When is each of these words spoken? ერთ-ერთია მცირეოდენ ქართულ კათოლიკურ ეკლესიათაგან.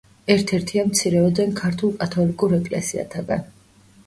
ერთ-ერთია 0.35 0.85
მცირეოდენ 0.87 1.53
ქართულ 1.59 1.93
კათოლიკურ 2.01 2.57
ეკლესიათაგან. 2.59 3.47